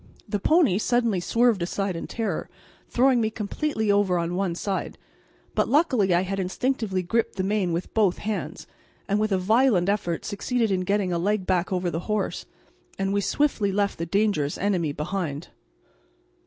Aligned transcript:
The 0.27 0.39
pony 0.39 0.79
suddenly 0.79 1.19
swerved 1.19 1.61
aside 1.61 1.95
in 1.95 2.07
terror, 2.07 2.49
throwing 2.89 3.21
me 3.21 3.29
completely 3.29 3.91
over 3.91 4.17
on 4.17 4.33
one 4.33 4.55
side, 4.55 4.97
but 5.53 5.67
luckily 5.69 6.11
I 6.11 6.21
had 6.21 6.39
instinctively 6.39 7.03
gripped 7.03 7.35
the 7.35 7.43
mane 7.43 7.71
with 7.71 7.93
both 7.93 8.17
hands, 8.17 8.65
and 9.07 9.19
with 9.19 9.31
a 9.31 9.37
violent 9.37 9.89
effort 9.89 10.25
succeeded 10.25 10.71
in 10.71 10.81
getting 10.85 11.13
a 11.13 11.19
leg 11.19 11.45
back 11.45 11.71
over 11.71 11.91
the 11.91 11.99
horse, 12.09 12.47
and 12.97 13.13
we 13.13 13.21
swiftly 13.21 13.71
left 13.71 13.99
the 13.99 14.07
dangerous 14.07 14.57
enemy 14.57 14.91
behind. 14.91 15.49